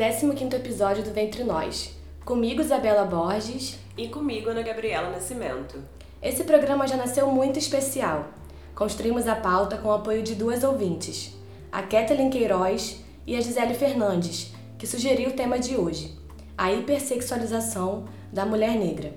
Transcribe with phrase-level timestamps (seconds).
[0.00, 1.94] 15º episódio do Ventre Nós.
[2.24, 3.78] Comigo, Isabela Borges.
[3.98, 5.78] E comigo, Ana Gabriela Nascimento.
[6.22, 8.30] Esse programa já nasceu muito especial.
[8.74, 11.36] Construímos a pauta com o apoio de duas ouvintes,
[11.70, 16.16] a Kathleen Queiroz e a Gisele Fernandes, que sugeriu o tema de hoje,
[16.56, 19.12] a hipersexualização da mulher negra.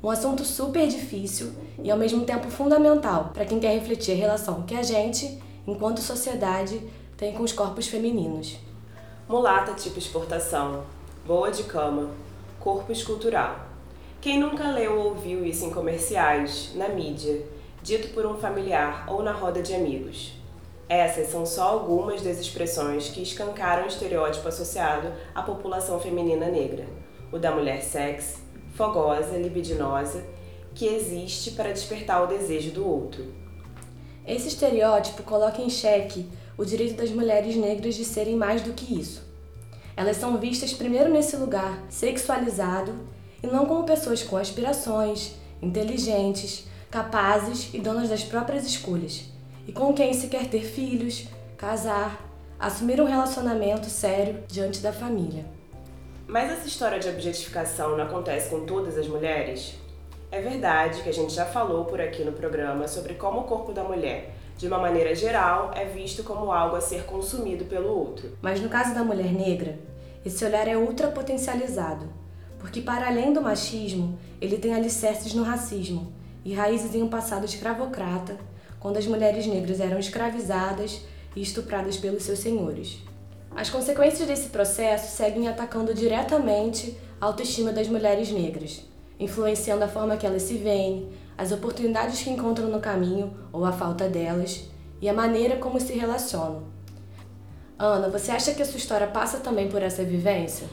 [0.00, 1.50] Um assunto super difícil
[1.82, 6.00] e ao mesmo tempo fundamental para quem quer refletir a relação que a gente, enquanto
[6.00, 6.80] sociedade,
[7.16, 8.69] tem com os corpos femininos.
[9.30, 10.82] Mulata tipo exportação,
[11.24, 12.10] boa de cama,
[12.58, 13.60] corpo escultural.
[14.20, 17.46] Quem nunca leu ou ouviu isso em comerciais, na mídia,
[17.80, 20.32] dito por um familiar ou na roda de amigos?
[20.88, 26.88] Essas são só algumas das expressões que escancaram o estereótipo associado à população feminina negra,
[27.30, 28.38] o da mulher sexy,
[28.74, 30.24] fogosa, libidinosa,
[30.74, 33.24] que existe para despertar o desejo do outro.
[34.26, 36.28] Esse estereótipo coloca em xeque
[36.60, 39.22] o direito das mulheres negras de serem mais do que isso.
[39.96, 42.94] Elas são vistas primeiro nesse lugar sexualizado
[43.42, 49.24] e não como pessoas com aspirações, inteligentes, capazes e donas das próprias escolhas,
[49.66, 55.46] e com quem se quer ter filhos, casar, assumir um relacionamento sério diante da família.
[56.28, 59.76] Mas essa história de objetificação não acontece com todas as mulheres?
[60.30, 63.72] É verdade que a gente já falou por aqui no programa sobre como o corpo
[63.72, 68.36] da mulher de uma maneira geral, é visto como algo a ser consumido pelo outro.
[68.42, 69.78] Mas no caso da mulher negra,
[70.22, 72.06] esse olhar é ultrapotencializado,
[72.58, 76.12] porque para além do machismo, ele tem alicerces no racismo
[76.44, 78.36] e raízes em um passado escravocrata,
[78.78, 82.98] quando as mulheres negras eram escravizadas e estupradas pelos seus senhores.
[83.56, 88.82] As consequências desse processo seguem atacando diretamente a autoestima das mulheres negras,
[89.18, 91.08] influenciando a forma que elas se veem,
[91.40, 94.68] as oportunidades que encontram no caminho ou a falta delas
[95.00, 96.64] e a maneira como se relacionam.
[97.78, 100.68] Ana, você acha que a sua história passa também por essa vivência?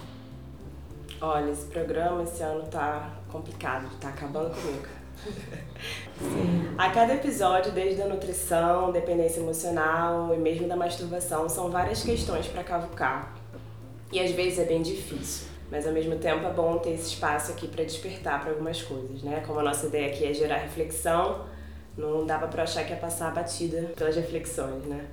[1.22, 4.88] Olha, esse programa esse ano tá complicado, tá acabando comigo.
[6.20, 6.76] Sim.
[6.78, 12.46] A cada episódio, desde a nutrição, dependência emocional e mesmo da masturbação, são várias questões
[12.48, 13.34] para cavucar.
[14.12, 15.48] E às vezes é bem difícil.
[15.70, 19.22] Mas ao mesmo tempo é bom ter esse espaço aqui para despertar para algumas coisas,
[19.22, 19.44] né?
[19.46, 21.46] Como a nossa ideia aqui é gerar reflexão,
[21.98, 25.08] não dava para achar que ia passar a batida pelas reflexões, né?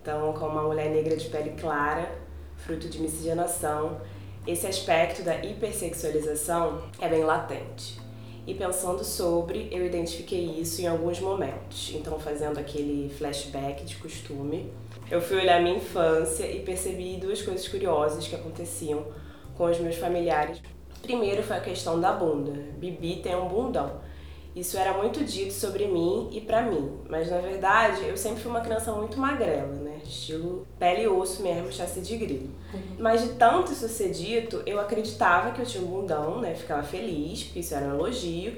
[0.00, 2.10] Então, como uma mulher negra de pele clara,
[2.56, 4.00] fruto de miscigenação,
[4.46, 8.00] esse aspecto da hipersexualização é bem latente.
[8.46, 11.92] E pensando sobre, eu identifiquei isso em alguns momentos.
[11.94, 14.72] Então, fazendo aquele flashback de costume,
[15.10, 19.04] eu fui olhar minha infância e percebi duas coisas curiosas que aconteciam
[19.60, 20.62] com os meus familiares.
[21.02, 22.50] Primeiro foi a questão da bunda.
[22.78, 24.00] Bibi tem um bundão.
[24.56, 28.50] Isso era muito dito sobre mim e pra mim, mas na verdade eu sempre fui
[28.50, 30.00] uma criança muito magrela, né?
[30.02, 32.48] Estilo pele e osso mesmo, chassi de grilo.
[32.72, 32.96] Uhum.
[32.98, 36.54] Mas de tanto isso ser dito, eu acreditava que eu tinha um bundão, né?
[36.54, 38.54] Ficava feliz, porque isso era um elogio.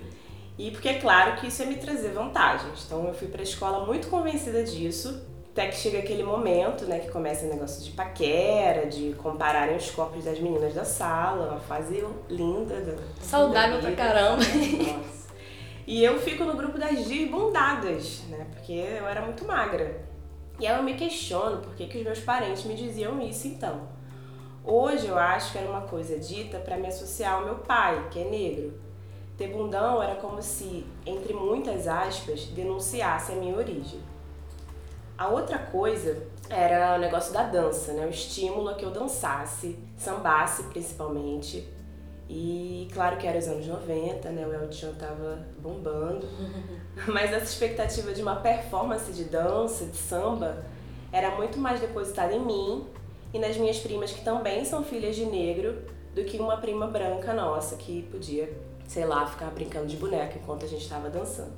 [0.56, 2.84] E porque é claro que isso ia me trazer vantagens.
[2.86, 5.20] Então eu fui pra escola muito convencida disso
[5.52, 9.90] até que chega aquele momento, né, que começa o negócio de paquera, de compararem os
[9.90, 12.80] corpos das meninas da sala, uma fase linda.
[12.80, 14.42] Do, Saudável pra caramba.
[14.42, 15.22] Nossa.
[15.86, 20.02] E eu fico no grupo das desbundadas, né, porque eu era muito magra.
[20.58, 23.88] E aí eu me questiono por que, que os meus parentes me diziam isso então.
[24.64, 28.20] Hoje eu acho que era uma coisa dita para me associar ao meu pai, que
[28.20, 28.80] é negro.
[29.36, 34.00] Ter bundão era como se, entre muitas aspas, denunciasse a minha origem.
[35.16, 38.06] A outra coisa era o negócio da dança, né?
[38.06, 41.68] O estímulo a que eu dançasse, sambasse principalmente.
[42.28, 44.46] E claro que era os anos 90, né?
[44.46, 46.26] O El Chan tava bombando.
[47.06, 50.64] Mas essa expectativa de uma performance de dança, de samba,
[51.12, 52.86] era muito mais depositada em mim
[53.34, 55.82] e nas minhas primas que também são filhas de negro
[56.14, 58.52] do que uma prima branca nossa que podia,
[58.86, 61.52] sei lá, ficar brincando de boneca enquanto a gente estava dançando.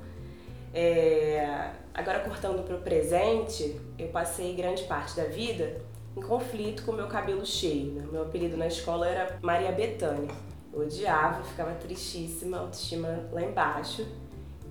[0.73, 5.81] É, agora, cortando para o presente, eu passei grande parte da vida
[6.17, 7.93] em conflito com o meu cabelo cheio.
[7.93, 8.07] Né?
[8.11, 10.31] Meu apelido na escola era Maria Bethânia.
[10.73, 14.07] Eu odiava, ficava tristíssima, autoestima lá embaixo.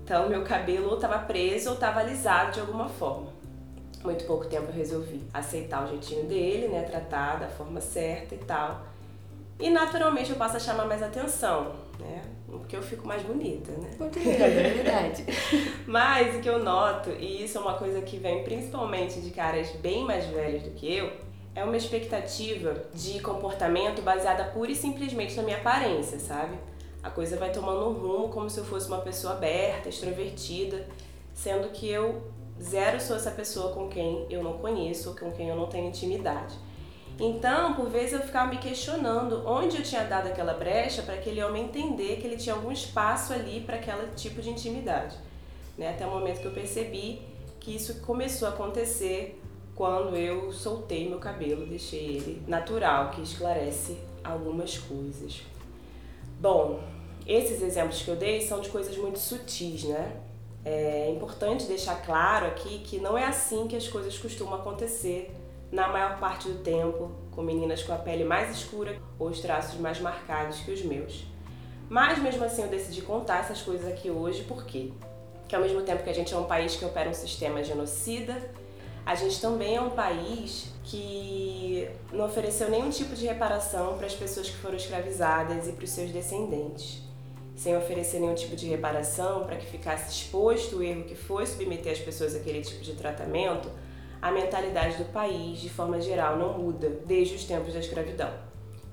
[0.02, 3.32] Então, meu cabelo ou estava preso ou estava alisado de alguma forma.
[4.02, 6.82] Muito pouco tempo eu resolvi aceitar o jeitinho dele, né?
[6.82, 8.82] Tratar da forma certa e tal.
[9.58, 12.22] E naturalmente eu passo a chamar mais atenção, né?
[12.46, 13.90] Porque eu fico mais bonita, né?
[13.98, 15.24] Muito linda, é verdade.
[15.86, 19.70] Mas o que eu noto, e isso é uma coisa que vem principalmente de caras
[19.76, 21.12] bem mais velhos do que eu,
[21.54, 26.58] é uma expectativa de comportamento baseada pura e simplesmente na minha aparência, sabe?
[27.02, 30.86] A coisa vai tomando um rumo como se eu fosse uma pessoa aberta, extrovertida,
[31.32, 32.22] sendo que eu
[32.60, 36.54] zero sou essa pessoa com quem eu não conheço com quem eu não tenho intimidade.
[37.18, 41.42] Então, por vezes eu ficava me questionando onde eu tinha dado aquela brecha para aquele
[41.42, 45.16] homem entender que ele tinha algum espaço ali para aquele tipo de intimidade.
[45.78, 45.90] Né?
[45.90, 47.22] Até o momento que eu percebi
[47.60, 49.40] que isso começou a acontecer
[49.76, 55.42] quando eu soltei meu cabelo, deixei ele natural, que esclarece algumas coisas.
[56.40, 56.80] Bom,
[57.26, 60.20] esses exemplos que eu dei são de coisas muito sutis, né?
[60.64, 65.34] É importante deixar claro aqui que não é assim que as coisas costumam acontecer
[65.74, 69.78] na maior parte do tempo, com meninas com a pele mais escura ou os traços
[69.80, 71.24] mais marcados que os meus.
[71.88, 74.44] Mas mesmo assim eu decidi contar essas coisas aqui hoje?
[74.44, 74.92] Porque
[75.52, 78.40] ao mesmo tempo que a gente é um país que opera um sistema genocida,
[79.04, 84.14] a gente também é um país que não ofereceu nenhum tipo de reparação para as
[84.14, 87.02] pessoas que foram escravizadas e para os seus descendentes.
[87.56, 91.92] Sem oferecer nenhum tipo de reparação para que ficasse exposto o erro que foi submeter
[91.92, 93.68] as pessoas àquele tipo de tratamento,
[94.24, 98.32] a mentalidade do país, de forma geral, não muda desde os tempos da escravidão.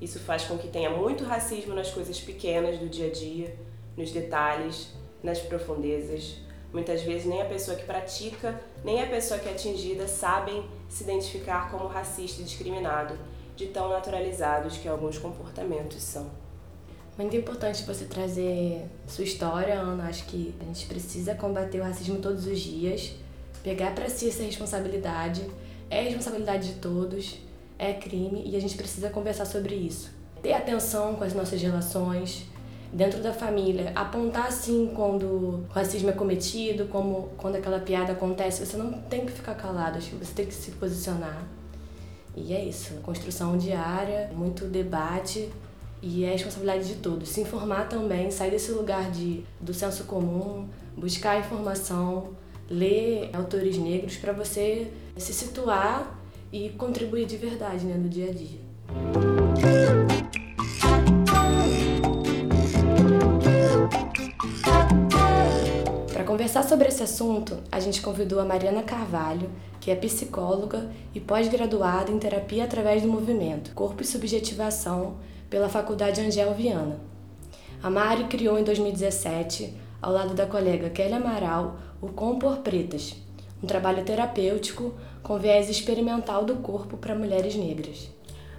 [0.01, 3.55] Isso faz com que tenha muito racismo nas coisas pequenas do dia a dia,
[3.95, 4.89] nos detalhes,
[5.23, 6.35] nas profundezas.
[6.73, 11.05] Muitas vezes nem a pessoa que pratica, nem a pessoa que é atingida sabem se
[11.05, 13.17] identificar como racista e discriminado,
[13.55, 16.29] de tão naturalizados que alguns comportamentos são.
[17.17, 20.09] Muito importante você trazer sua história, Ana.
[20.09, 23.15] Acho que a gente precisa combater o racismo todos os dias
[23.63, 25.45] pegar para si essa responsabilidade.
[25.89, 27.37] É responsabilidade de todos,
[27.77, 30.09] é crime e a gente precisa conversar sobre isso.
[30.41, 32.45] Ter atenção com as nossas relações
[32.93, 38.65] dentro da família, apontar assim quando o racismo é cometido, como quando aquela piada acontece,
[38.65, 41.41] você não tem que ficar calado, acho que você tem que se posicionar.
[42.35, 45.49] E é isso, construção diária, muito debate
[46.01, 47.29] e é responsabilidade de todos.
[47.29, 50.67] Se informar também, sair desse lugar de, do senso comum,
[50.97, 52.29] buscar informação,
[52.69, 56.19] ler autores negros para você se situar
[56.51, 58.59] e contribuir de verdade né, no dia a dia.
[66.11, 69.49] Para conversar sobre esse assunto, a gente convidou a Mariana Carvalho,
[69.79, 75.17] que é psicóloga e pós-graduada em terapia através do movimento Corpo e Subjetivação
[75.49, 76.99] pela Faculdade Angel Viana.
[77.81, 83.15] A Mari criou em 2017, ao lado da colega Kelly Amaral, o Compor Pretas,
[83.61, 88.09] um trabalho terapêutico com viés experimental do corpo para mulheres negras.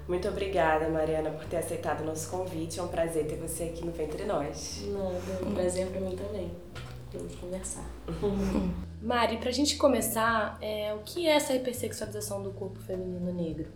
[0.06, 2.79] Muito obrigada, Mariana, por ter aceitado o nosso convite.
[2.79, 4.83] É um prazer ter você aqui no Ventre Nós.
[4.87, 6.50] Nada, um prazer para mim também.
[7.12, 7.89] Vamos conversar.
[9.03, 13.67] Mari, para a gente começar, é, o que é essa hipersexualização do corpo feminino negro?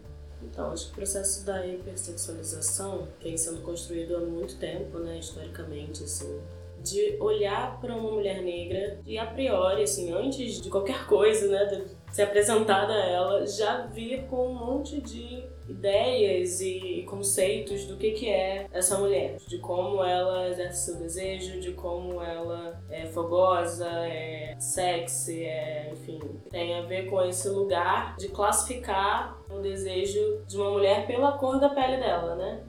[0.43, 6.05] Então, acho que o processo da hipersexualização vem sendo construído há muito tempo, né, historicamente,
[6.05, 6.41] assim,
[6.87, 11.65] de olhar para uma mulher negra e a priori, assim, antes de qualquer coisa, né,
[11.65, 17.97] de ser apresentada a ela, já vir com um monte de ideias e conceitos do
[17.97, 23.07] que, que é essa mulher, de como ela exerce seu desejo, de como ela é
[23.07, 30.41] fogosa, é sexy, é, enfim, tem a ver com esse lugar de classificar o desejo
[30.47, 32.65] de uma mulher pela cor da pele dela, né?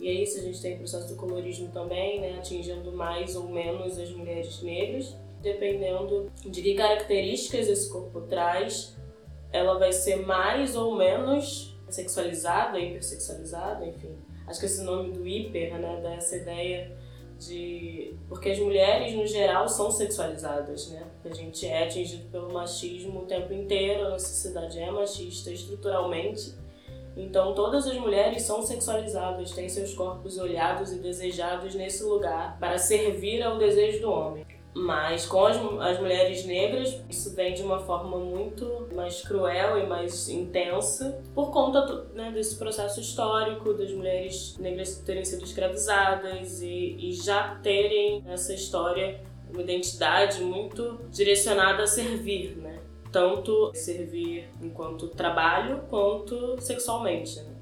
[0.00, 3.50] E é isso, a gente tem o processo do colorismo também, né, atingindo mais ou
[3.50, 8.96] menos as mulheres negras, dependendo de que características esse corpo traz,
[9.52, 14.16] ela vai ser mais ou menos sexualizada, hipersexualizada, enfim.
[14.46, 16.96] Acho que esse nome do hiper, né, dá essa ideia
[17.38, 18.14] de...
[18.28, 21.06] Porque as mulheres, no geral, são sexualizadas, né?
[21.24, 26.54] A gente é atingido pelo machismo o tempo inteiro, a nossa sociedade é machista estruturalmente,
[27.16, 32.78] então, todas as mulheres são sexualizadas, têm seus corpos olhados e desejados nesse lugar para
[32.78, 34.46] servir ao desejo do homem.
[34.72, 39.86] Mas com as, as mulheres negras, isso vem de uma forma muito mais cruel e
[39.86, 46.96] mais intensa por conta né, desse processo histórico das mulheres negras terem sido escravizadas e,
[47.00, 49.20] e já terem essa história
[49.52, 52.78] uma identidade muito direcionada a servir, né?
[53.10, 57.40] Tanto servir enquanto trabalho quanto sexualmente.
[57.40, 57.54] Né?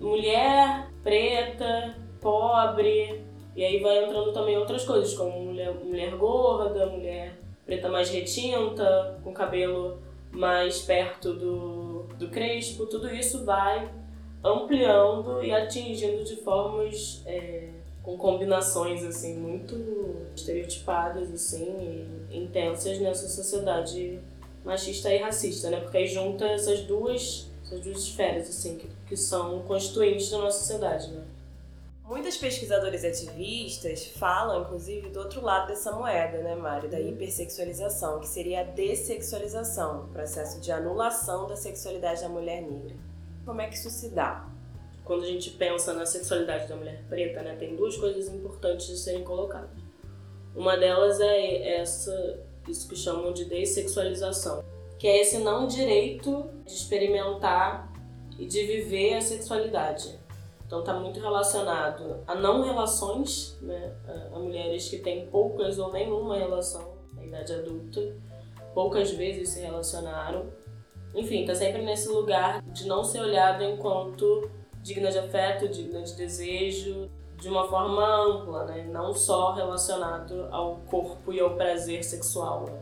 [0.00, 3.24] Mulher, preta, pobre,
[3.56, 9.18] e aí vai entrando também outras coisas, como mulher, mulher gorda, mulher preta mais retinta,
[9.22, 9.98] com cabelo
[10.30, 13.90] mais perto do, do crespo, tudo isso vai
[14.42, 17.70] ampliando e atingindo de formas é,
[18.02, 19.74] com combinações assim muito
[20.36, 24.20] estereotipadas assim e intensas nessa sociedade
[24.64, 25.80] machista e racista, né?
[25.80, 30.58] Porque aí junta essas duas, essas duas esferas, assim, que, que são constituintes da nossa
[30.58, 31.24] sociedade, né?
[32.04, 36.88] Muitas pesquisadoras e ativistas falam, inclusive, do outro lado dessa moeda, né, Mari?
[36.88, 37.08] Da uhum.
[37.08, 42.94] hipersexualização, que seria a dessexualização, o processo de anulação da sexualidade da mulher negra.
[43.46, 44.46] Como é que isso se dá?
[45.02, 48.98] Quando a gente pensa na sexualidade da mulher preta, né, tem duas coisas importantes de
[48.98, 49.70] serem colocadas.
[50.54, 54.64] Uma delas é essa, isso que chamam de dessexualização,
[54.98, 57.92] que é esse não direito de experimentar
[58.38, 60.18] e de viver a sexualidade.
[60.66, 63.92] Então está muito relacionado a não relações, né,
[64.32, 68.00] a, mulheres que têm poucas ou nenhuma relação na idade adulta,
[68.74, 70.46] poucas vezes se relacionaram.
[71.14, 74.50] Enfim, está sempre nesse lugar de não ser olhado enquanto
[74.82, 77.08] digna de afeto, digna de desejo,
[77.44, 78.88] de uma forma ampla, né?
[78.90, 82.64] não só relacionado ao corpo e ao prazer sexual.
[82.64, 82.78] Né?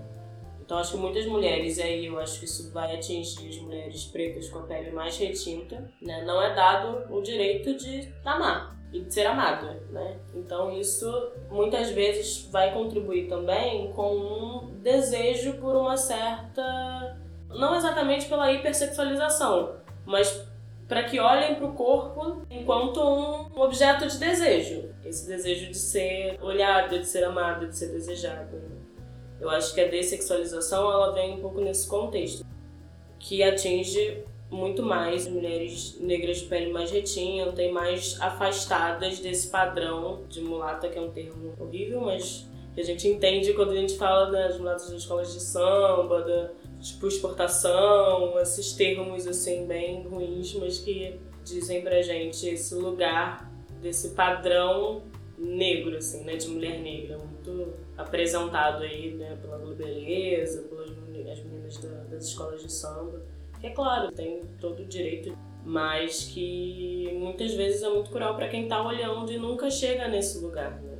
[0.65, 4.05] Então acho que muitas mulheres, e aí eu acho que isso vai atingir as mulheres
[4.05, 6.25] pretas com a pele mais retinta, né?
[6.25, 10.21] não é dado o direito de amar e de ser amada, né?
[10.35, 11.11] Então isso
[11.51, 19.77] muitas vezes vai contribuir também com um desejo por uma certa não exatamente pela hipersexualização,
[20.07, 20.47] mas
[20.93, 24.91] para que olhem para o corpo enquanto um objeto de desejo.
[25.03, 28.63] Esse desejo de ser olhada, de ser amada, de ser desejada.
[29.41, 32.45] Eu acho que a dessexualização ela vem um pouco nesse contexto,
[33.19, 40.43] que atinge muito mais mulheres negras de pele mais retinta mais afastadas desse padrão de
[40.43, 44.31] mulata, que é um termo horrível, mas que a gente entende quando a gente fala
[44.31, 46.51] das mulatas das escolas de samba, da
[46.83, 54.11] tipo exportação, esses termos assim bem ruins, mas que dizem pra gente esse lugar desse
[54.11, 55.03] padrão
[55.39, 60.93] negro, assim, né, de mulher negra, muito apresentado aí, né, pela Beleza, pelas
[61.33, 63.23] as meninas da, das escolas de samba.
[63.61, 68.49] Que é claro, tem todo o direito, mas que muitas vezes é muito cruel para
[68.49, 70.92] quem tá olhando e nunca chega nesse lugar, né?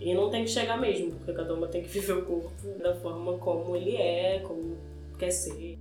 [0.00, 2.94] E não tem que chegar mesmo, porque cada uma tem que viver o corpo da
[2.96, 4.78] forma como ele é, como
[5.18, 5.78] quer ser.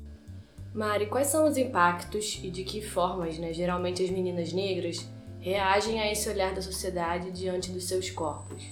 [0.74, 5.10] Mari, quais são os impactos e de que formas, né, geralmente as meninas negras
[5.40, 8.64] reagem a esse olhar da sociedade diante dos seus corpos?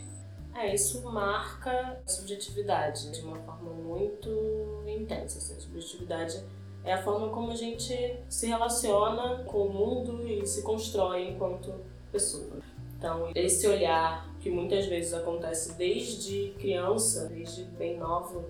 [0.54, 5.38] É, isso marca a subjetividade de uma forma muito intensa.
[5.38, 5.56] Assim.
[5.56, 6.44] A subjetividade
[6.84, 11.74] é a forma como a gente se relaciona com o mundo e se constrói enquanto
[12.12, 12.58] pessoa.
[12.98, 18.46] Então, esse olhar que muitas vezes acontece desde criança, desde bem nova,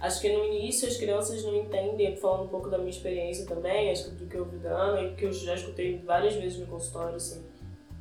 [0.00, 3.90] acho que no início as crianças não entendem, falando um pouco da minha experiência também,
[3.90, 6.58] acho que do que eu vi da Ana e que eu já escutei várias vezes
[6.58, 7.44] no consultório, assim,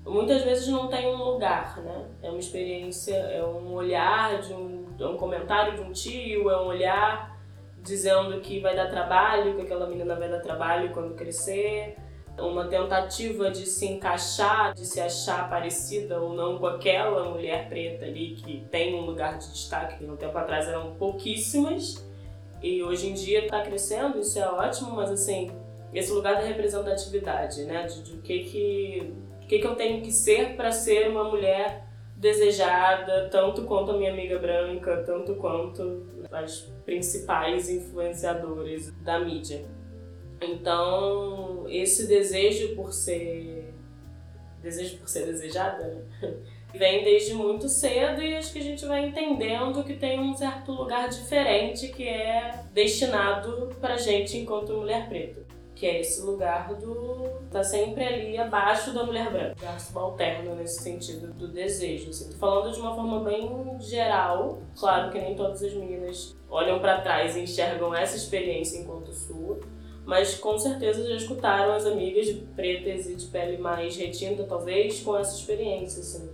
[0.05, 2.07] muitas vezes não tem um lugar, né?
[2.23, 6.61] É uma experiência, é um olhar de um, é um comentário de um tio, é
[6.61, 7.39] um olhar
[7.83, 11.95] dizendo que vai dar trabalho, que aquela menina vai dar trabalho quando crescer
[12.41, 18.05] uma tentativa de se encaixar, de se achar parecida ou não com aquela mulher preta
[18.05, 22.05] ali que tem um lugar de destaque, que no tempo atrás eram pouquíssimas
[22.62, 25.50] e hoje em dia está crescendo, isso é ótimo, mas assim,
[25.93, 29.13] esse lugar da representatividade, né, de, de o que que,
[29.48, 34.12] que que eu tenho que ser para ser uma mulher desejada, tanto quanto a minha
[34.12, 39.65] amiga branca, tanto quanto as principais influenciadoras da mídia.
[40.41, 43.74] Então, esse desejo por ser
[44.62, 46.03] desejo por ser desejada, né?
[46.74, 50.71] vem desde muito cedo e acho que a gente vai entendendo que tem um certo
[50.71, 55.41] lugar diferente que é destinado pra gente enquanto mulher preta.
[55.75, 57.27] Que é esse lugar do.
[57.50, 59.55] tá sempre ali abaixo da mulher branca.
[59.60, 62.12] Lugar subalterno nesse sentido do desejo.
[62.12, 62.29] Assim.
[62.29, 64.62] Tô falando de uma forma bem geral.
[64.77, 69.60] Claro que nem todas as meninas olham para trás e enxergam essa experiência enquanto sua
[70.05, 75.17] mas com certeza já escutaram as amigas pretas e de pele mais retinta, talvez, com
[75.17, 76.29] essa experiência, assim.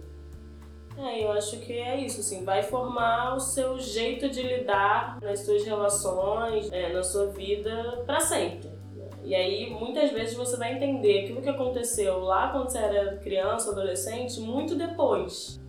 [0.98, 5.42] É, eu acho que é isso, assim, vai formar o seu jeito de lidar nas
[5.42, 8.70] suas relações, é, na sua vida para sempre.
[8.96, 9.10] Né?
[9.24, 13.72] E aí, muitas vezes você vai entender aquilo que aconteceu lá quando você era criança,
[13.72, 15.62] adolescente, muito depois.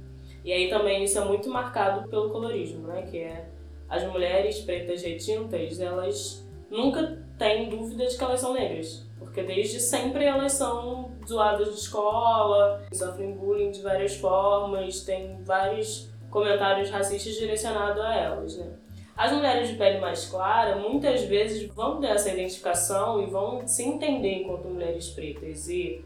[0.42, 3.02] E aí também isso é muito marcado pelo colorismo, né?
[3.02, 3.50] Que é
[3.86, 9.06] as mulheres pretas retintas, elas nunca têm dúvida de que elas são negras.
[9.18, 16.08] Porque desde sempre elas são zoadas de escola, sofrem bullying de várias formas, tem vários
[16.30, 18.72] comentários racistas direcionados a elas, né?
[19.16, 23.82] As mulheres de pele mais clara muitas vezes vão ter essa identificação e vão se
[23.82, 26.04] entender enquanto mulheres pretas e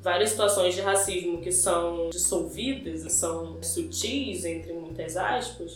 [0.00, 5.74] várias situações de racismo que são dissolvidas e são sutis, entre muitas aspas,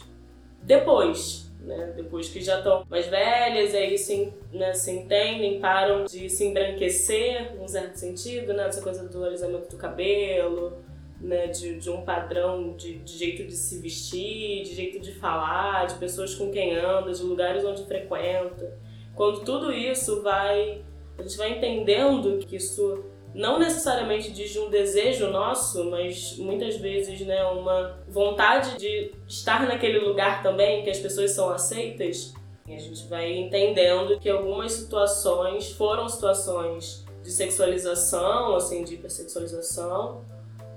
[0.62, 1.92] depois, né?
[1.94, 7.54] Depois que já estão mais velhas, aí se, né, se entendem, param de se embranquecer,
[7.56, 8.66] num certo sentido, né?
[8.66, 10.78] Essa coisa do alisamento do cabelo,
[11.20, 11.48] né?
[11.48, 15.94] De, de um padrão de, de jeito de se vestir, de jeito de falar, de
[15.96, 18.76] pessoas com quem anda, de lugares onde frequenta.
[19.14, 20.82] Quando tudo isso vai
[21.18, 23.04] a gente vai entendendo que isso
[23.38, 30.00] não necessariamente de um desejo nosso, mas muitas vezes, né, uma vontade de estar naquele
[30.00, 32.34] lugar também, que as pessoas são aceitas.
[32.66, 40.24] E a gente vai entendendo que algumas situações foram situações de sexualização, assim, de hipersexualização,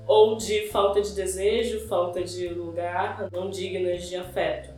[0.06, 4.70] ou de falta de desejo, falta de lugar, não dignas de afeto.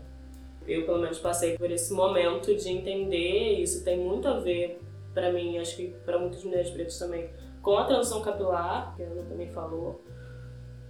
[0.65, 4.79] Eu, pelo menos, passei por esse momento de entender, e isso tem muito a ver,
[5.13, 7.29] para mim, acho que para muitas mulheres pretas também,
[7.63, 10.03] com a transição capilar, que a Ana também falou.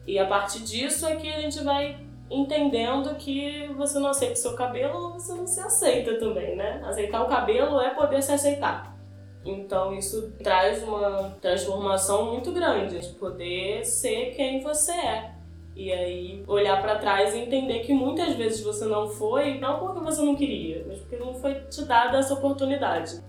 [0.06, 4.38] E a partir disso é que a gente vai entendendo que você não aceita o
[4.38, 6.82] seu cabelo, você não se aceita também, né?
[6.84, 8.98] Aceitar o cabelo é poder se aceitar.
[9.46, 15.32] Então isso traz uma transformação muito grande, de poder ser quem você é.
[15.76, 20.00] E aí olhar para trás e entender que muitas vezes você não foi, não porque
[20.00, 23.22] você não queria, mas porque não foi te dada essa oportunidade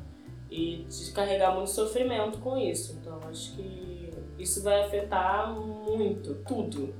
[0.54, 2.96] e de carregar muito sofrimento com isso.
[3.00, 6.94] Então acho que isso vai afetar muito tudo.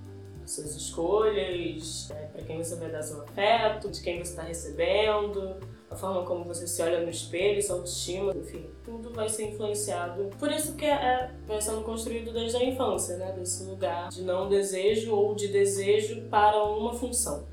[0.44, 5.56] Suas escolhas, né, para quem você vai dar seu afeto, de quem você está recebendo,
[5.90, 10.28] a forma como você se olha no espelho, sua autoestima, enfim, tudo vai ser influenciado.
[10.38, 13.32] Por isso que é, é, vai sendo construído desde a infância, né?
[13.32, 17.46] Desse lugar de não desejo ou de desejo para uma função.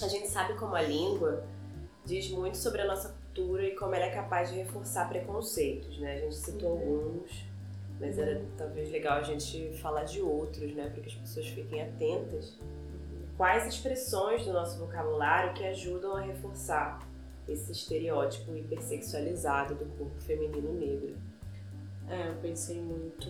[0.00, 1.42] A gente sabe como a língua
[2.04, 6.14] diz muito sobre a nossa cultura e como ela é capaz de reforçar preconceitos, né?
[6.14, 7.44] A gente citou alguns,
[7.98, 10.90] mas era talvez legal a gente falar de outros, né?
[10.90, 12.58] Para que as pessoas fiquem atentas.
[13.36, 17.00] Quais expressões do nosso vocabulário que ajudam a reforçar
[17.48, 21.16] esse estereótipo hipersexualizado do corpo feminino negro?
[22.08, 23.28] É, eu pensei muito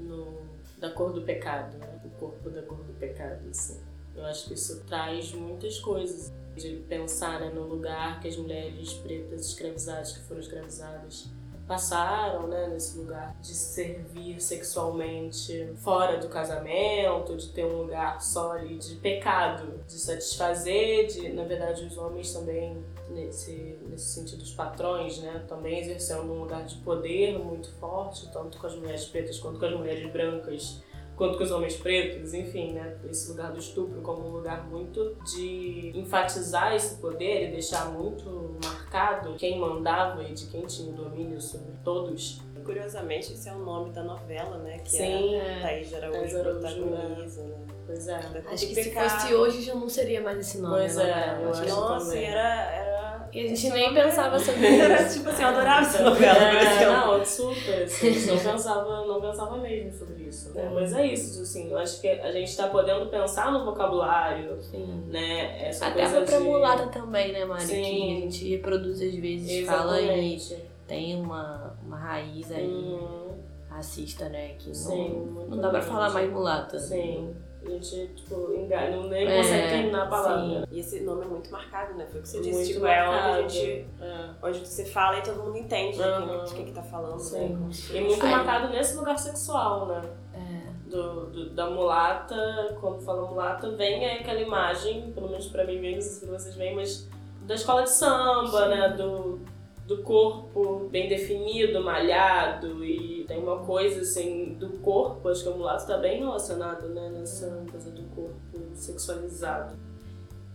[0.00, 2.00] no da cor do pecado, né?
[2.04, 3.80] O corpo da cor do pecado, assim.
[4.14, 8.94] Eu acho que isso traz muitas coisas de pensar né, no lugar que as mulheres
[8.94, 11.30] pretas escravizadas, que foram escravizadas,
[11.66, 18.52] passaram, né, nesse lugar de servir sexualmente fora do casamento, de ter um lugar só
[18.52, 24.52] ali de pecado, de satisfazer, de, na verdade, os homens também nesse nesse sentido os
[24.52, 29.38] patrões, né, também exercendo um lugar de poder muito forte, tanto com as mulheres pretas
[29.38, 30.82] quanto com as mulheres brancas
[31.16, 32.96] quanto com os homens pretos, enfim, né?
[33.08, 38.56] Esse lugar do estupro como um lugar muito de enfatizar esse poder e deixar muito
[38.62, 42.42] marcado quem mandava e de quem tinha o domínio sobre todos.
[42.64, 44.78] Curiosamente, esse é o nome da novela, né?
[44.80, 47.66] Que Sim, é Thaís Araújo, Thaís Araújo protagoniza, né?
[47.86, 48.16] Pois é.
[48.16, 50.76] Acho que se fosse hoje já não seria mais esse nome.
[50.76, 51.38] Pois né?
[51.40, 52.24] é, eu acho Nossa, também.
[52.24, 52.95] era, era
[53.36, 55.18] E a gente nem pensava sobre Era isso.
[55.18, 56.38] tipo assim, eu adorava essa novela.
[56.38, 57.82] É, parecia não, super.
[57.82, 60.54] Assim, a gente não pensava, não pensava mesmo sobre isso.
[60.54, 60.70] Né?
[60.72, 65.04] Mas é isso, assim, eu acho que a gente está podendo pensar no vocabulário, Sim.
[65.08, 65.68] né?
[65.68, 66.44] Essa Até coisa foi pra de...
[66.44, 67.62] mulata também, né, Mari?
[67.62, 67.82] Sim.
[67.82, 70.56] Que a gente reproduz às vezes, fala e Exatamente.
[70.86, 73.36] tem uma, uma raiz aí Uhum,
[73.68, 74.54] racista, né?
[74.58, 76.78] Que não, sim, não dá pra falar mais mulata.
[76.78, 77.34] Sim.
[77.66, 80.60] A gente, tipo, enga- não nem É, consegue terminar a palavra.
[80.60, 80.64] sim.
[80.70, 82.06] E esse nome é muito marcado, né?
[82.10, 82.52] Foi o que você disse.
[82.54, 83.28] Muito tipo, é marcado.
[83.32, 83.86] onde a gente.
[84.00, 84.30] É.
[84.42, 86.44] Onde você fala e todo mundo entende Uhum.
[86.44, 87.40] de quem que tá falando, Sim.
[87.40, 87.56] né?
[87.58, 88.30] Como se E muito Ai.
[88.30, 90.02] marcado nesse lugar sexual, né?
[90.34, 90.66] É.
[90.90, 96.00] Do, do- da mulata, quando fala mulata, vem aquela imagem, pelo menos pra mim sei
[96.00, 97.08] se vocês veem, mas
[97.42, 98.88] da escola de samba, né?
[98.90, 99.40] Do,
[99.86, 105.56] do corpo bem definido, malhado, e tem uma coisa assim do corpo, acho que o
[105.56, 107.08] mulato tá bem relacionado, né?
[107.10, 108.34] Nessa coisa do corpo
[108.74, 109.76] sexualizado.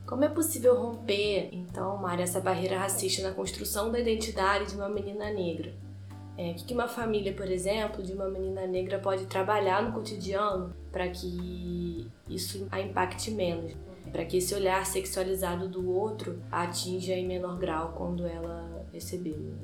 [0.06, 4.90] Como é possível romper, então, Mari, essa barreira racista na construção da identidade de uma
[4.90, 5.74] menina negra?
[6.38, 10.74] É, o que uma família, por exemplo, de uma menina negra pode trabalhar no cotidiano
[10.92, 13.74] para que isso a impacte menos?
[14.12, 19.56] Para que esse olhar sexualizado do outro atinja em menor grau quando ela recebeu.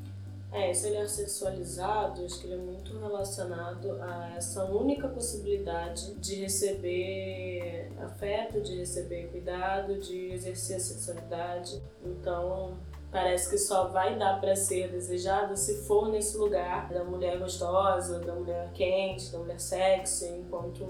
[0.52, 6.36] É, esse olhar sexualizado, acho que ele é muito relacionado a essa única possibilidade de
[6.36, 11.84] receber afeto, de receber cuidado, de exercer a sexualidade.
[12.04, 12.78] Então,
[13.12, 18.20] parece que só vai dar para ser desejado se for nesse lugar da mulher gostosa,
[18.20, 20.86] da mulher quente, da mulher sexy, enquanto.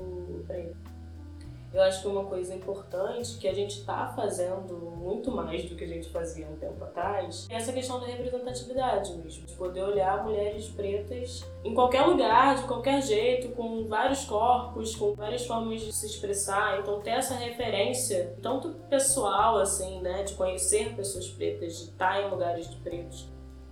[1.78, 5.84] Eu acho que uma coisa importante que a gente está fazendo muito mais do que
[5.84, 10.24] a gente fazia um tempo atrás é essa questão da representatividade mesmo, de poder olhar
[10.24, 15.94] mulheres pretas em qualquer lugar, de qualquer jeito, com vários corpos, com várias formas de
[15.94, 16.80] se expressar.
[16.80, 22.32] Então ter essa referência, tanto pessoal assim, né, de conhecer pessoas pretas, de estar em
[22.32, 23.30] lugares de pretos,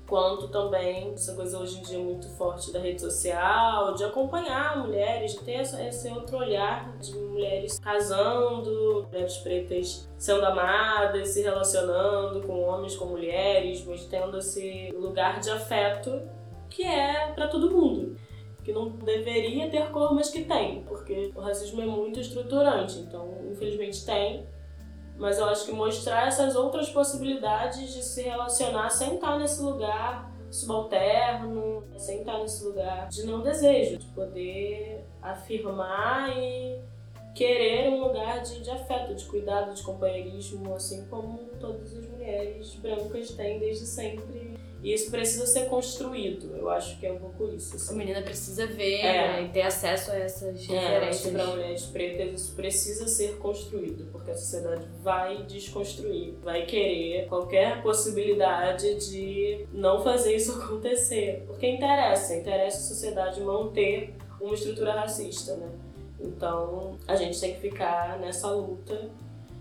[0.07, 5.33] quanto também essa coisa hoje em dia muito forte da rede social, de acompanhar mulheres,
[5.33, 12.61] de ter esse outro olhar de mulheres casando, mulheres pretas sendo amadas, se relacionando com
[12.61, 16.21] homens, com mulheres, mas tendo esse lugar de afeto
[16.69, 18.15] que é para todo mundo.
[18.63, 23.29] Que não deveria ter cor, mas que tem, porque o racismo é muito estruturante, então
[23.51, 24.47] infelizmente tem.
[25.17, 30.31] Mas eu acho que mostrar essas outras possibilidades de se relacionar sem estar nesse lugar
[30.51, 36.79] subalterno, sem estar nesse lugar de não desejo, de poder afirmar e
[37.33, 42.73] querer um lugar de, de afeto, de cuidado, de companheirismo, assim como todas as mulheres
[42.75, 44.44] brancas têm desde sempre.
[44.85, 47.75] E isso precisa ser construído, eu acho que é um pouco isso.
[47.75, 47.91] Assim.
[47.91, 49.27] A menina precisa ver é.
[49.27, 51.33] né, e ter acesso a essas é, referências.
[51.33, 57.81] Para mulheres pretas isso precisa ser construído, porque a sociedade vai desconstruir, vai querer qualquer
[57.81, 61.43] possibilidade de não fazer isso acontecer.
[61.47, 65.69] Porque interessa, interessa a sociedade manter uma estrutura racista, né?
[66.19, 69.09] Então a gente tem que ficar nessa luta.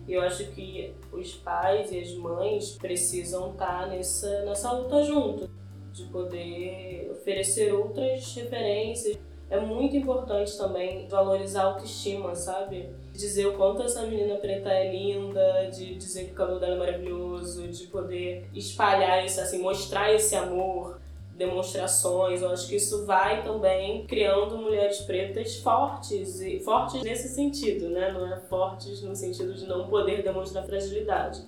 [0.09, 5.49] Eu acho que os pais e as mães precisam estar nessa, nessa luta junto,
[5.93, 9.19] de poder oferecer outras referências.
[9.51, 12.89] É muito importante também valorizar a autoestima, sabe?
[13.13, 16.79] Dizer o quanto essa menina preta é linda, de dizer que o cabelo dela é
[16.79, 21.01] maravilhoso, de poder espalhar isso, assim, mostrar esse amor
[21.37, 22.43] demonstrações.
[22.43, 28.13] Eu acho que isso vai também criando mulheres pretas fortes e fortes nesse sentido, né?
[28.13, 31.45] Não é fortes no sentido de não poder demonstrar fragilidade,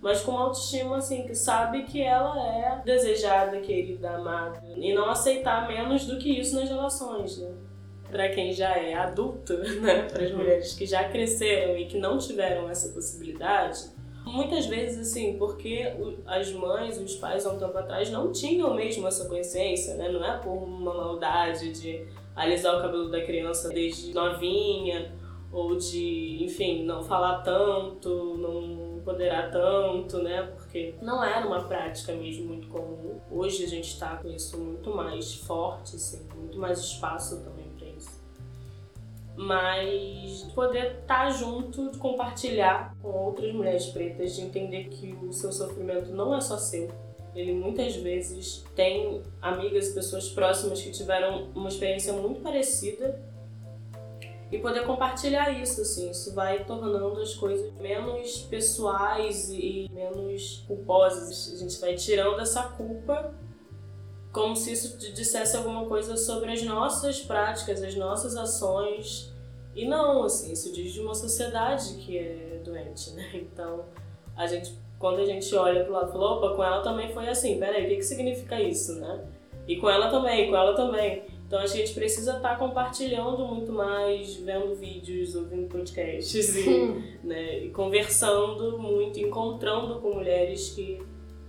[0.00, 5.66] mas com autoestima assim que sabe que ela é desejada, querida, amada e não aceitar
[5.68, 7.50] menos do que isso nas relações, né?
[8.10, 10.02] Para quem já é adulto, né?
[10.02, 15.36] Para as mulheres que já cresceram e que não tiveram essa possibilidade, Muitas vezes, assim,
[15.38, 15.92] porque
[16.26, 20.08] as mães, os pais, há um tempo atrás, não tinham mesmo essa consciência, né?
[20.08, 22.06] Não é por uma maldade de
[22.36, 25.12] alisar o cabelo da criança desde novinha,
[25.52, 30.42] ou de, enfim, não falar tanto, não empoderar tanto, né?
[30.54, 33.18] Porque não era uma prática mesmo muito comum.
[33.30, 37.59] Hoje a gente está com isso muito mais forte, assim, muito mais espaço também
[39.40, 45.50] mas poder estar tá junto, compartilhar com outras mulheres pretas, de entender que o seu
[45.50, 46.88] sofrimento não é só seu.
[47.34, 53.18] Ele muitas vezes tem amigas e pessoas próximas que tiveram uma experiência muito parecida
[54.52, 61.54] e poder compartilhar isso, assim, isso vai tornando as coisas menos pessoais e menos culposas.
[61.54, 63.32] A gente vai tirando essa culpa
[64.32, 69.29] como se isso dissesse alguma coisa sobre as nossas práticas, as nossas ações.
[69.74, 73.30] E não, assim, isso diz de uma sociedade que é doente, né?
[73.34, 73.84] Então,
[74.36, 77.28] a gente, quando a gente olha pro lado e fala, opa, com ela também foi
[77.28, 79.24] assim, peraí, o que, que significa isso, né?
[79.68, 81.22] E com ela também, com ela também.
[81.46, 87.64] Então a gente precisa estar tá compartilhando muito mais, vendo vídeos, ouvindo podcasts e, né,
[87.64, 91.02] e conversando muito, encontrando com mulheres que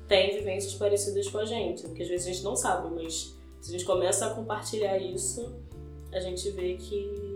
[0.07, 3.69] tem vivências parecidas com a gente, que às vezes a gente não sabe, mas se
[3.69, 5.55] a gente começa a compartilhar isso,
[6.11, 7.30] a gente vê que,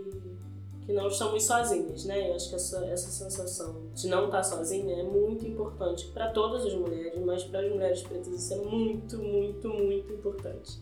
[0.86, 2.30] que não estamos sozinhas, né?
[2.30, 6.64] Eu acho que essa, essa sensação de não estar sozinha é muito importante para todas
[6.64, 10.80] as mulheres, mas para as mulheres pretas isso é muito, muito, muito importante.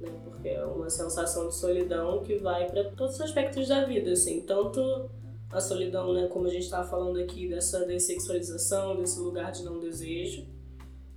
[0.00, 0.10] Né?
[0.24, 4.40] Porque é uma sensação de solidão que vai para todos os aspectos da vida, assim,
[4.40, 5.10] tanto
[5.52, 9.78] a solidão, né, como a gente estava falando aqui, dessa dessexualização, desse lugar de não
[9.78, 10.46] desejo,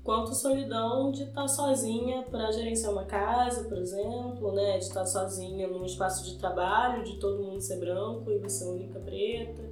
[0.03, 4.77] quanto solidão de estar tá sozinha para gerenciar uma casa, por exemplo, né?
[4.77, 8.65] De estar tá sozinha num espaço de trabalho, de todo mundo ser branco e você
[8.65, 9.63] única preta,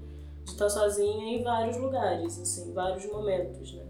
[0.44, 3.86] de estar tá sozinha em vários lugares, assim, vários momentos, né?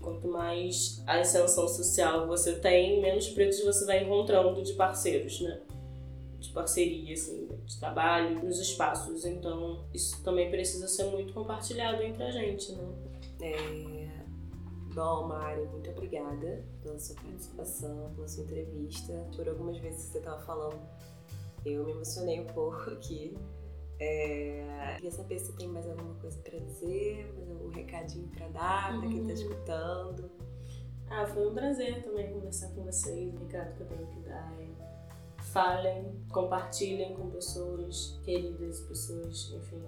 [0.00, 5.60] Quanto mais ascensão social você tem, menos pretos você vai encontrando de parceiros, né?
[6.38, 9.24] De parceria, assim, de trabalho, nos espaços.
[9.24, 12.88] Então, isso também precisa ser muito compartilhado entre a gente, né?
[13.40, 13.97] É
[14.98, 19.12] Bom, Mari, muito obrigada pela sua participação, pela sua entrevista.
[19.36, 20.80] Por algumas vezes que você estava falando,
[21.64, 23.38] eu me emocionei um pouco aqui.
[24.00, 24.94] É...
[24.96, 29.06] Queria saber se tem mais alguma coisa para dizer, mais algum recadinho para dar para
[29.06, 29.52] quem está uhum.
[29.52, 30.30] escutando.
[31.08, 33.32] Ah, foi um prazer também conversar com vocês.
[33.36, 34.77] O recado que eu tenho que dar é
[35.52, 39.82] falem, compartilhem com pessoas queridas, pessoas, enfim,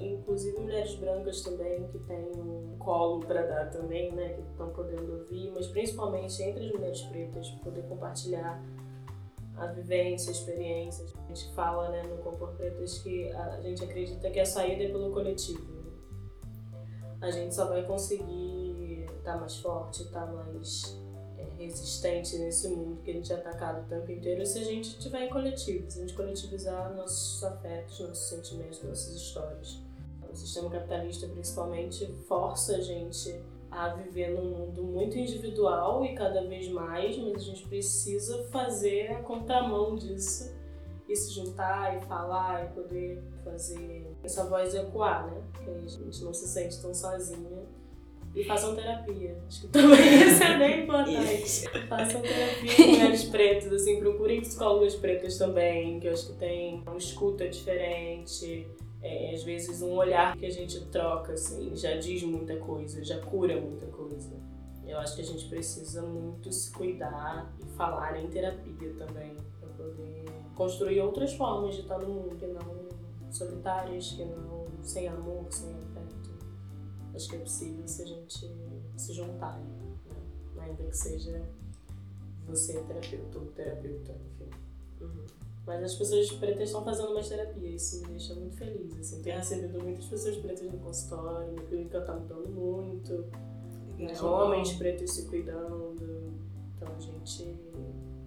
[0.00, 5.20] inclusive mulheres brancas também que têm um colo para dar também, né, que estão podendo
[5.20, 8.62] ouvir, mas principalmente entre as mulheres pretas, poder compartilhar
[9.56, 11.06] a vivência, a experiência.
[11.16, 14.88] A gente fala, né, no Compor Pretas que a gente acredita que a saída é
[14.88, 15.74] pelo coletivo.
[17.20, 21.03] A gente só vai conseguir estar tá mais forte, estar tá mais
[21.58, 25.26] resistente nesse mundo que a gente é atacado o tempo inteiro se a gente tiver
[25.26, 29.82] em coletivos, a gente coletivizar nossos afetos, nossos sentimentos, nossas histórias.
[30.30, 33.40] O sistema capitalista, principalmente, força a gente
[33.70, 39.12] a viver num mundo muito individual e cada vez mais, mas a gente precisa fazer
[39.12, 40.52] a contramão disso
[41.08, 45.42] e se juntar e falar e poder fazer essa voz ecoar, né?
[45.62, 47.66] Que a gente não se sente tão sozinha.
[48.34, 49.36] E façam terapia.
[49.46, 51.86] Acho que também isso é bem importante.
[51.88, 56.82] façam terapia com mulheres pretas, assim, procurem psicólogas pretas também, que eu acho que tem
[56.86, 58.66] uma escuta diferente.
[59.02, 63.20] É, às vezes um olhar que a gente troca, assim, já diz muita coisa, já
[63.20, 64.32] cura muita coisa.
[64.86, 69.68] Eu acho que a gente precisa muito se cuidar e falar em terapia também, para
[69.70, 72.84] poder construir outras formas de estar no mundo, que não
[73.30, 75.74] solitárias, que não sem amor, sem.
[77.14, 78.56] Acho que é possível se a gente
[78.96, 79.84] se juntar, né?
[80.64, 81.42] ainda que seja
[82.46, 84.50] você terapeuta ou terapeuta, enfim.
[85.00, 85.26] Uhum.
[85.66, 88.98] Mas as pessoas pretas estão fazendo mais terapia, isso me deixa muito feliz.
[88.98, 93.26] Assim, tenho recebido muitas pessoas pretas no consultório, minha clínica está mudando muito,
[93.98, 94.20] né?
[94.20, 96.34] homens pretos se cuidando.
[96.76, 97.58] Então a gente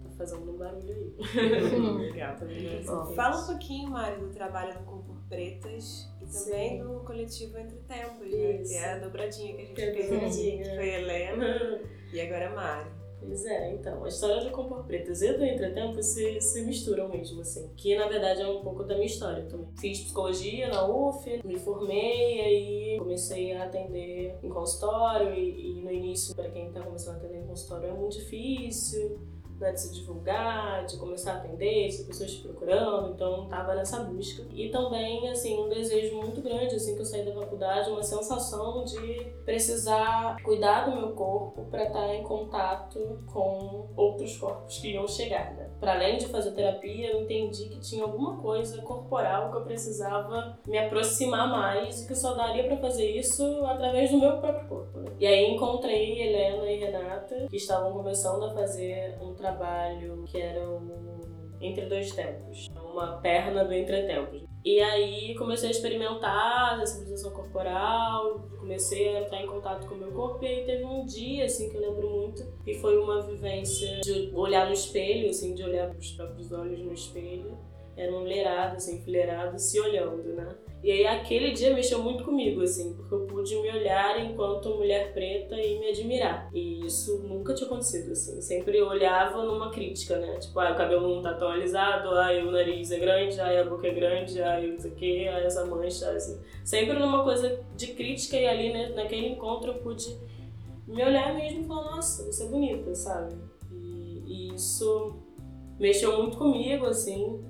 [0.03, 1.15] tá fazendo um barulho aí.
[2.09, 6.83] Legal, tá Fala um pouquinho, Mari, do trabalho no Concurso Pretas e também Sim.
[6.83, 8.57] do coletivo Entre Tempos, né?
[8.57, 10.67] Que é a dobradinha que a gente fez.
[10.75, 11.81] Foi Helena
[12.13, 12.97] e agora Mari.
[13.19, 17.41] Pois é, então, a história de Compor Pretas e do Entretempo se, se misturam mesmo,
[17.41, 17.67] assim.
[17.75, 19.67] Que na verdade é um pouco da minha história também.
[19.79, 25.91] Fiz psicologia na UF, me formei, aí comecei a atender em consultório e, e no
[25.91, 29.19] início, para quem está começando a atender em consultório, é muito difícil
[29.59, 34.03] né, de se divulgar, de começar a atender, de pessoas te procurando, então estava nessa
[34.03, 34.43] busca.
[34.51, 38.83] E também, assim, um desejo muito grande, assim, que eu saí da faculdade, uma sensação
[38.83, 45.07] de precisar cuidar do meu corpo para estar em contato com outros corpos que iam
[45.07, 45.66] chegar, né?
[45.79, 50.57] Para além de fazer terapia, eu entendi que tinha alguma coisa corporal que eu precisava
[50.67, 54.99] me aproximar mais e que só daria para fazer isso através do meu próprio corpo,
[54.99, 55.11] né?
[55.19, 60.67] E aí encontrei Helena e Renata, que estavam começando a fazer um trabalho que era
[60.67, 61.21] o
[61.61, 64.46] Entre Dois Tempos, uma perna do Entretempos.
[64.63, 69.97] E aí comecei a experimentar a sensibilização corporal, comecei a entrar em contato com o
[69.97, 73.21] meu corpo e aí teve um dia assim que eu lembro muito, que foi uma
[73.21, 77.57] vivência de olhar no espelho, assim, de olhar para os próprios olhos no espelho.
[77.95, 80.55] Era uma mulherada, assim, enfileirada, se olhando, né?
[80.83, 85.11] E aí aquele dia mexeu muito comigo, assim, porque eu pude me olhar enquanto mulher
[85.11, 86.49] preta e me admirar.
[86.53, 88.39] E isso nunca tinha acontecido, assim.
[88.41, 90.37] Sempre olhava numa crítica, né?
[90.37, 93.65] Tipo, ah, o cabelo não tá tão alisado, ah, o nariz é grande, ah, a
[93.65, 96.39] boca é grande, ah, não sei o quê, ah, essa mancha, assim.
[96.63, 100.15] Sempre numa coisa de crítica e ali, né, naquele encontro eu pude
[100.87, 103.35] me olhar mesmo e falar, nossa, você é bonita, sabe?
[103.71, 105.17] E, e isso
[105.79, 107.43] mexeu muito comigo, assim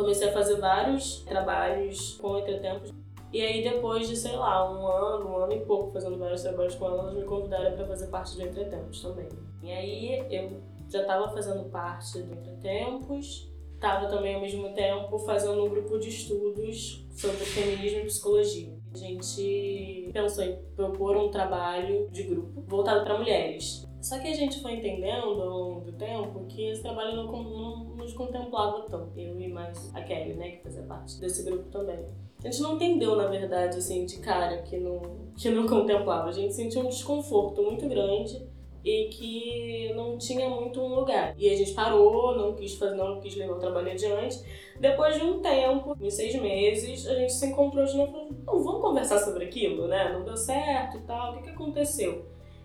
[0.00, 2.92] comecei a fazer vários trabalhos com Entretempos.
[3.32, 6.74] E aí depois de, sei lá, um ano, um ano e pouco fazendo vários trabalhos
[6.74, 9.28] com ela, elas me convidaram para fazer parte do Entretempos também.
[9.62, 15.64] E aí eu já estava fazendo parte do Entretempos, estava também ao mesmo tempo fazendo
[15.64, 18.80] um grupo de estudos sobre feminismo e psicologia.
[18.92, 23.88] A gente pensou em propor um trabalho de grupo voltado para mulheres.
[24.00, 27.84] Só que a gente foi entendendo ao longo do tempo que esse trabalho não, não
[27.96, 29.18] nos contemplava tanto.
[29.18, 32.06] Eu e mais a Kelly, né, que fazia parte desse grupo também.
[32.42, 35.02] A gente não entendeu, na verdade, assim, de cara que não,
[35.36, 36.30] que não contemplava.
[36.30, 38.48] A gente sentiu um desconforto muito grande
[38.82, 41.34] e que não tinha muito um lugar.
[41.36, 44.42] E a gente parou, não quis fazer, não quis levar o trabalho adiante.
[44.80, 48.64] Depois de um tempo, em seis meses, a gente se encontrou de novo e falou,
[48.64, 50.10] vamos conversar sobre aquilo, né?
[50.10, 52.24] Não deu certo e tal, o que, que aconteceu?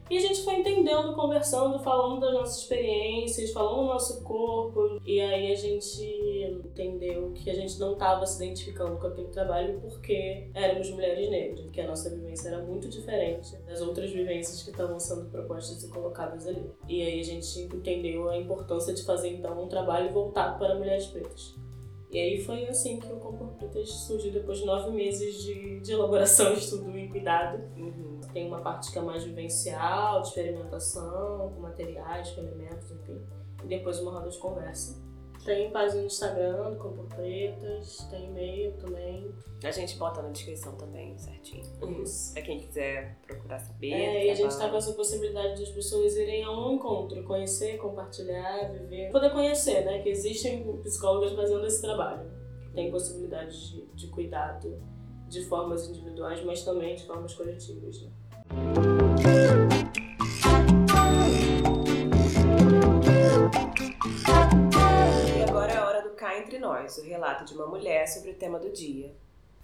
[0.09, 4.99] E a gente foi entendendo, conversando, falando das nossas experiências, falando do nosso corpo.
[5.03, 6.03] E aí a gente
[6.63, 11.69] entendeu que a gente não estava se identificando com aquele trabalho porque éramos mulheres negras,
[11.71, 15.89] que a nossa vivência era muito diferente das outras vivências que estavam sendo propostas e
[15.89, 16.69] colocadas ali.
[16.87, 21.07] E aí a gente entendeu a importância de fazer então um trabalho voltado para mulheres
[21.07, 21.55] pretas.
[22.11, 25.91] E aí foi assim que o Compor Pretas surgiu depois de nove meses de, de
[25.91, 27.61] elaboração, estudo e cuidado.
[27.75, 28.14] Uhum.
[28.35, 33.21] Tem uma parte que é mais vivencial, de experimentação, com materiais, com elementos, enfim.
[33.63, 35.01] E depois uma roda de conversa.
[35.45, 39.33] Tem página no Instagram do Compor Pretas, tem e-mail também.
[39.63, 41.63] A gente bota na descrição também, certinho.
[42.01, 42.33] Isso.
[42.33, 43.93] Pra quem quiser procurar saber.
[43.93, 47.77] É, e a gente tá com essa possibilidade das pessoas irem a um encontro, conhecer,
[47.77, 49.13] compartilhar, viver.
[49.13, 50.01] Poder conhecer, né?
[50.01, 52.29] Que existem psicólogas fazendo esse trabalho.
[52.73, 54.77] Tem possibilidade de, de cuidado
[55.29, 58.01] de formas individuais, mas também de formas coletivas.
[58.01, 58.11] Né?
[66.45, 69.11] Entre Nós, o relato de uma mulher sobre o tema do dia.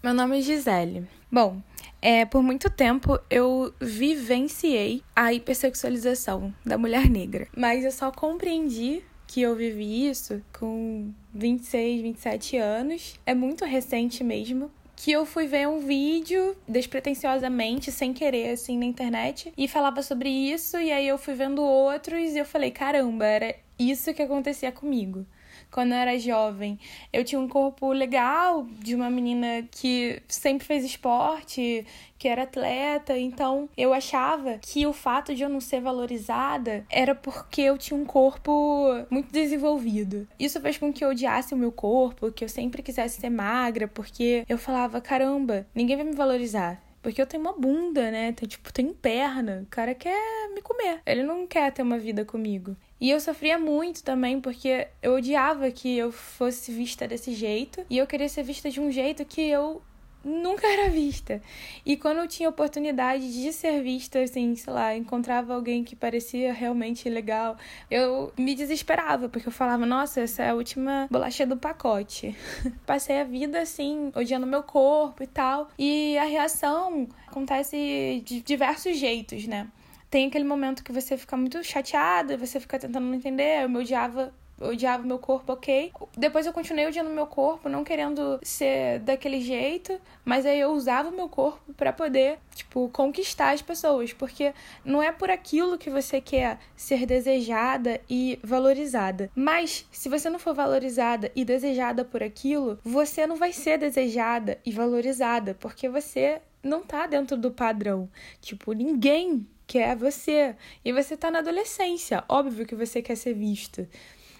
[0.01, 1.07] Meu nome é Gisele.
[1.31, 1.61] Bom,
[2.01, 9.03] é, por muito tempo eu vivenciei a hipersexualização da mulher negra, mas eu só compreendi
[9.27, 13.19] que eu vivi isso com 26, 27 anos.
[13.25, 14.71] É muito recente mesmo.
[15.03, 20.29] Que eu fui ver um vídeo despretensiosamente, sem querer, assim, na internet, e falava sobre
[20.29, 24.71] isso, e aí eu fui vendo outros e eu falei: caramba, era isso que acontecia
[24.71, 25.25] comigo
[25.71, 26.77] quando eu era jovem.
[27.11, 31.85] Eu tinha um corpo legal de uma menina que sempre fez esporte,
[32.17, 37.15] que era atleta, então eu achava que o fato de eu não ser valorizada era
[37.15, 40.27] porque eu tinha um corpo muito desenvolvido.
[40.39, 43.87] Isso fez com que eu odiasse o meu corpo, que eu sempre quisesse ser magra,
[43.87, 46.81] porque eu falava, caramba, ninguém vai me valorizar.
[47.01, 48.31] Porque eu tenho uma bunda, né?
[48.31, 49.63] Tem, tipo, tenho perna.
[49.63, 51.01] O cara quer me comer.
[51.05, 52.77] Ele não quer ter uma vida comigo.
[53.01, 57.97] E eu sofria muito também porque eu odiava que eu fosse vista desse jeito e
[57.97, 59.81] eu queria ser vista de um jeito que eu
[60.23, 61.41] nunca era vista.
[61.83, 66.53] E quando eu tinha oportunidade de ser vista, assim, sei lá, encontrava alguém que parecia
[66.53, 67.57] realmente legal,
[67.89, 72.35] eu me desesperava, porque eu falava, nossa, essa é a última bolacha do pacote.
[72.85, 75.69] Passei a vida assim, odiando meu corpo e tal.
[75.75, 79.67] E a reação acontece de diversos jeitos, né?
[80.11, 83.63] Tem aquele momento que você fica muito chateada, você fica tentando não entender.
[83.63, 85.91] Eu me odiava odiava meu corpo, ok.
[86.15, 91.09] Depois eu continuei odiando meu corpo, não querendo ser daquele jeito, mas aí eu usava
[91.09, 94.53] o meu corpo para poder, tipo, conquistar as pessoas, porque
[94.85, 99.31] não é por aquilo que você quer ser desejada e valorizada.
[99.33, 104.59] Mas se você não for valorizada e desejada por aquilo, você não vai ser desejada
[104.65, 108.07] e valorizada, porque você não tá dentro do padrão.
[108.39, 110.53] Tipo, ninguém quer você.
[110.83, 113.87] E você tá na adolescência, óbvio que você quer ser visto.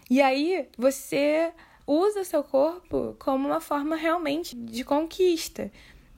[0.09, 1.53] E aí você
[1.87, 5.71] usa seu corpo como uma forma realmente de conquista,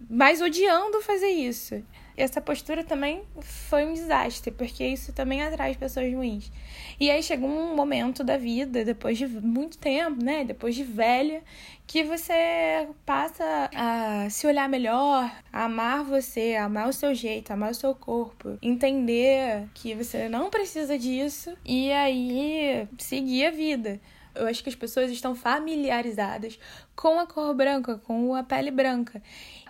[0.09, 1.83] mas odiando fazer isso.
[2.15, 6.51] Essa postura também foi um desastre, porque isso também atrai pessoas ruins.
[6.99, 10.43] E aí chegou um momento da vida, depois de muito tempo, né?
[10.43, 11.41] Depois de velha,
[11.87, 17.51] que você passa a se olhar melhor, a amar você, a amar o seu jeito,
[17.51, 23.99] amar o seu corpo, entender que você não precisa disso e aí seguir a vida.
[24.35, 26.57] Eu acho que as pessoas estão familiarizadas
[26.95, 29.21] com a cor branca, com a pele branca.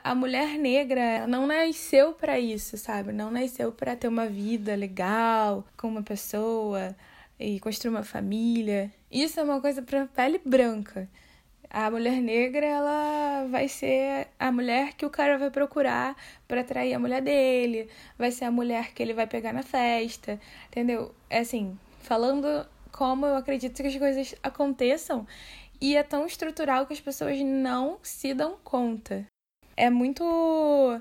[0.04, 3.14] A mulher negra não nasceu para isso, sabe?
[3.14, 6.94] Não nasceu para ter uma vida legal com uma pessoa
[7.40, 8.92] e construir uma família.
[9.10, 11.10] Isso é uma coisa para pele branca.
[11.70, 16.18] A mulher negra, ela vai ser a mulher que o cara vai procurar
[16.50, 20.38] para atrair a mulher dele, vai ser a mulher que ele vai pegar na festa,
[20.68, 21.16] entendeu?
[21.30, 25.26] É assim, falando como eu acredito que as coisas aconteçam
[25.80, 29.26] e é tão estrutural que as pessoas não se dão conta.
[29.76, 30.24] É muito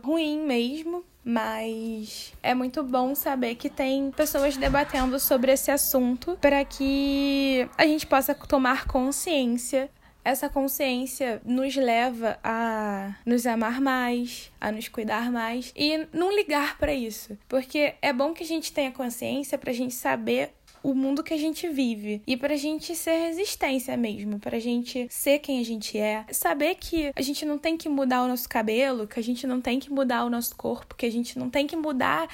[0.02, 6.64] ruim mesmo, mas é muito bom saber que tem pessoas debatendo sobre esse assunto para
[6.64, 9.90] que a gente possa tomar consciência.
[10.24, 16.78] Essa consciência nos leva a nos amar mais, a nos cuidar mais e não ligar
[16.78, 20.94] para isso, porque é bom que a gente tenha consciência para a gente saber o
[20.94, 25.60] mundo que a gente vive e pra gente ser resistência mesmo, pra gente ser quem
[25.60, 29.20] a gente é, saber que a gente não tem que mudar o nosso cabelo, que
[29.20, 31.76] a gente não tem que mudar o nosso corpo, que a gente não tem que
[31.76, 32.28] mudar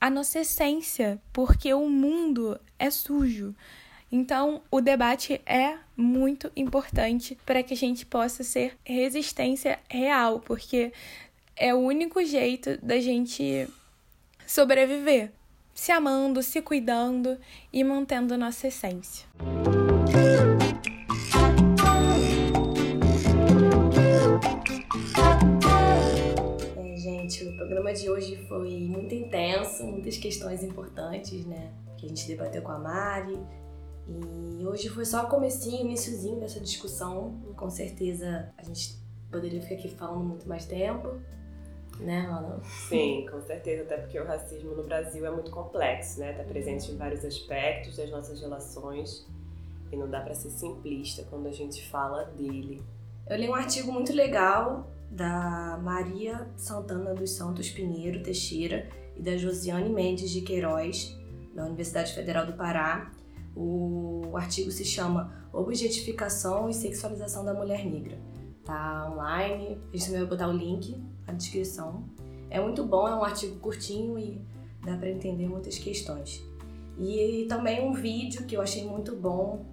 [0.00, 3.54] a nossa essência, porque o mundo é sujo.
[4.10, 10.92] Então, o debate é muito importante para que a gente possa ser resistência real, porque
[11.56, 13.68] é o único jeito da gente
[14.46, 15.32] sobreviver
[15.74, 17.38] se amando, se cuidando
[17.72, 19.26] e mantendo nossa essência.
[26.76, 31.72] É, gente, o programa de hoje foi muito intenso, muitas questões importantes, né?
[31.96, 33.38] Que a gente debateu com a Mari.
[34.08, 37.40] E hoje foi só o comecinho, iníciozinho dessa discussão.
[37.56, 41.20] Com certeza a gente poderia ficar aqui falando muito mais tempo
[42.02, 42.60] né, Ana?
[42.88, 46.32] Sim, com certeza, até porque o racismo no Brasil é muito complexo, né?
[46.32, 49.26] Está presente em vários aspectos das nossas relações
[49.90, 52.82] e não dá para ser simplista quando a gente fala dele.
[53.28, 59.36] Eu li um artigo muito legal da Maria Santana dos Santos Pinheiro Teixeira e da
[59.36, 61.16] Josiane Mendes de Queiroz,
[61.54, 63.12] da Universidade Federal do Pará.
[63.54, 68.18] O artigo se chama Objetificação e Sexualização da Mulher Negra.
[68.64, 72.04] Tá online, a gente também vai botar o link a descrição.
[72.50, 74.40] É muito bom, é um artigo curtinho e
[74.84, 76.42] dá para entender muitas questões.
[76.98, 79.64] E também um vídeo que eu achei muito bom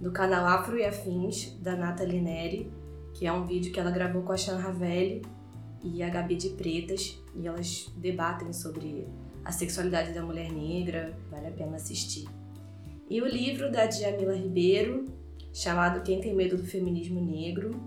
[0.00, 2.70] do canal Afro e Afins, da Nathalie Neri,
[3.12, 5.22] que é um vídeo que ela gravou com a Chan Ravelli
[5.82, 9.06] e a Gabi de Pretas, e elas debatem sobre
[9.44, 12.26] a sexualidade da mulher negra, vale a pena assistir.
[13.08, 15.04] E o livro da Djamila Ribeiro,
[15.52, 17.80] chamado Quem Tem Medo do Feminismo Negro,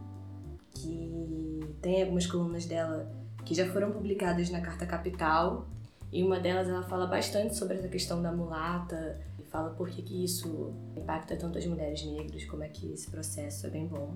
[0.71, 1.46] que
[1.81, 3.11] tem algumas colunas dela
[3.45, 5.67] que já foram publicadas na Carta Capital,
[6.11, 10.01] e uma delas ela fala bastante sobre essa questão da mulata, e fala por que,
[10.01, 14.13] que isso impacta tanto as mulheres negras, como é que esse processo é bem bom.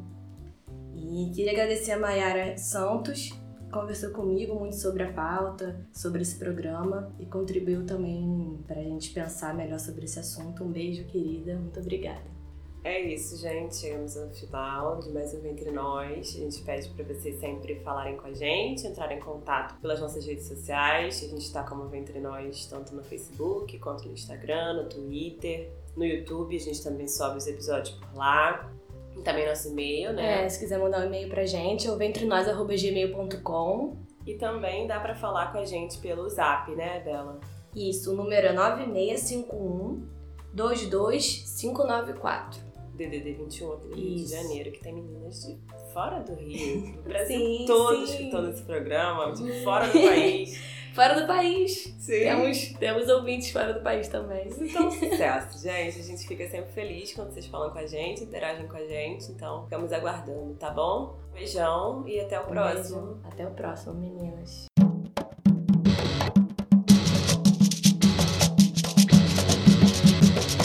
[0.94, 6.38] E queria agradecer a Mayara Santos, que conversou comigo muito sobre a pauta, sobre esse
[6.38, 10.64] programa e contribuiu também para a gente pensar melhor sobre esse assunto.
[10.64, 11.56] Um beijo, querida.
[11.56, 12.41] Muito obrigada.
[12.84, 13.76] É isso, gente.
[13.76, 16.36] Chegamos ao final de mais um Entre Nós.
[16.36, 20.26] A gente pede para vocês sempre falarem com a gente, entrarem em contato pelas nossas
[20.26, 21.24] redes sociais.
[21.24, 26.04] A gente está como Ventre Nós tanto no Facebook quanto no Instagram, no Twitter, no
[26.04, 26.56] YouTube.
[26.56, 28.68] A gente também sobe os episódios por lá.
[29.16, 30.46] E também nosso e-mail, né?
[30.46, 33.96] É, se quiser mandar um e-mail pra gente, é o ventrenós.gmail.com.
[34.26, 37.40] E também dá para falar com a gente pelo zap, né, Bela?
[37.76, 40.10] Isso, o número é 9651
[40.54, 42.71] 22594.
[42.96, 44.26] DDD 21 aqui do Rio de.
[44.28, 45.58] Janeiro, que tem meninas de
[45.94, 48.14] fora do Rio, do Brasil Sim, todo sim.
[48.16, 50.60] escutando esse programa, de fora do país.
[50.92, 51.96] Fora do país.
[52.00, 52.20] Sim.
[52.20, 54.46] Temos, temos ouvintes fora do país também.
[54.60, 55.98] Então, sucesso, gente.
[55.98, 59.32] A gente fica sempre feliz quando vocês falam com a gente, interagem com a gente.
[59.32, 61.16] Então, ficamos aguardando, tá bom?
[61.34, 63.02] Beijão e até o Um próximo.
[63.02, 63.20] beijo.
[63.24, 64.66] Até o próximo, meninas.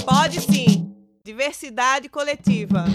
[0.04, 0.75] Pode sim.
[1.36, 2.86] Diversidade coletiva.